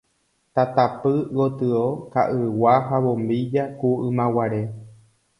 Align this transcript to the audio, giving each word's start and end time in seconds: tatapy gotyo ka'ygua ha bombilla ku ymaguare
tatapy 0.55 1.13
gotyo 1.35 1.83
ka'ygua 2.13 2.73
ha 2.87 2.95
bombilla 3.03 3.63
ku 3.77 3.89
ymaguare 4.09 4.61